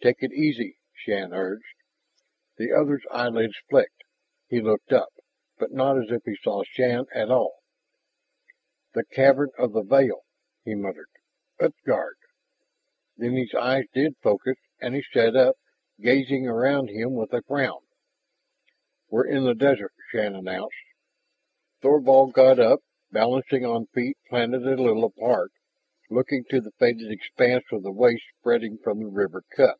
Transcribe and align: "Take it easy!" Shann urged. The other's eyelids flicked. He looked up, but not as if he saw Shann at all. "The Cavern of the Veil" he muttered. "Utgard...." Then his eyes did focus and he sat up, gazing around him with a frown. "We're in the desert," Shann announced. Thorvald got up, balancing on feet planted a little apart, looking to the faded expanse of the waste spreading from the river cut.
"Take 0.00 0.22
it 0.22 0.32
easy!" 0.32 0.76
Shann 0.92 1.34
urged. 1.34 1.74
The 2.56 2.70
other's 2.70 3.02
eyelids 3.10 3.56
flicked. 3.68 4.04
He 4.46 4.60
looked 4.60 4.92
up, 4.92 5.12
but 5.58 5.72
not 5.72 5.98
as 6.00 6.08
if 6.12 6.22
he 6.22 6.36
saw 6.40 6.62
Shann 6.62 7.06
at 7.12 7.32
all. 7.32 7.64
"The 8.94 9.04
Cavern 9.04 9.50
of 9.58 9.72
the 9.72 9.82
Veil" 9.82 10.24
he 10.64 10.76
muttered. 10.76 11.08
"Utgard...." 11.58 12.14
Then 13.16 13.32
his 13.32 13.52
eyes 13.54 13.86
did 13.92 14.16
focus 14.18 14.56
and 14.80 14.94
he 14.94 15.02
sat 15.02 15.34
up, 15.34 15.56
gazing 16.00 16.46
around 16.46 16.90
him 16.90 17.14
with 17.14 17.32
a 17.32 17.42
frown. 17.42 17.82
"We're 19.10 19.26
in 19.26 19.42
the 19.42 19.54
desert," 19.56 19.94
Shann 20.12 20.36
announced. 20.36 20.76
Thorvald 21.82 22.34
got 22.34 22.60
up, 22.60 22.84
balancing 23.10 23.64
on 23.64 23.86
feet 23.88 24.16
planted 24.28 24.64
a 24.64 24.76
little 24.80 25.02
apart, 25.06 25.50
looking 26.08 26.44
to 26.50 26.60
the 26.60 26.70
faded 26.78 27.10
expanse 27.10 27.64
of 27.72 27.82
the 27.82 27.90
waste 27.92 28.24
spreading 28.38 28.78
from 28.78 29.00
the 29.00 29.06
river 29.08 29.42
cut. 29.50 29.76